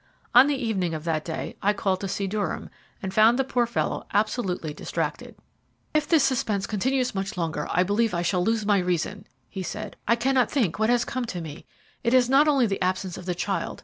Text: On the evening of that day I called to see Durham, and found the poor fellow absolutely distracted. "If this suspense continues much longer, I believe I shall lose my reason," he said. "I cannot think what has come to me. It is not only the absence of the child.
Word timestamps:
On 0.33 0.47
the 0.47 0.55
evening 0.57 0.95
of 0.95 1.03
that 1.03 1.23
day 1.23 1.57
I 1.61 1.73
called 1.73 2.01
to 2.01 2.07
see 2.07 2.25
Durham, 2.25 2.71
and 3.03 3.13
found 3.13 3.37
the 3.37 3.43
poor 3.43 3.67
fellow 3.67 4.07
absolutely 4.15 4.73
distracted. 4.73 5.35
"If 5.93 6.07
this 6.07 6.23
suspense 6.23 6.65
continues 6.65 7.13
much 7.13 7.37
longer, 7.37 7.67
I 7.69 7.83
believe 7.83 8.15
I 8.15 8.23
shall 8.23 8.43
lose 8.43 8.65
my 8.65 8.79
reason," 8.79 9.27
he 9.47 9.61
said. 9.61 9.95
"I 10.07 10.15
cannot 10.15 10.49
think 10.49 10.79
what 10.79 10.89
has 10.89 11.05
come 11.05 11.25
to 11.25 11.39
me. 11.39 11.67
It 12.03 12.15
is 12.15 12.31
not 12.31 12.47
only 12.47 12.65
the 12.65 12.81
absence 12.81 13.15
of 13.15 13.27
the 13.27 13.35
child. 13.35 13.79